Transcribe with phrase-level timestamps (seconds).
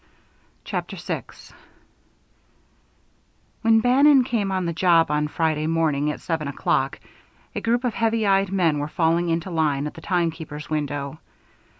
[0.63, 1.25] CHAPTER VI
[3.61, 6.99] When Bannon came on the job on Friday morning at seven o'clock,
[7.55, 11.19] a group of heavy eyed men were falling into line at the timekeeper's window.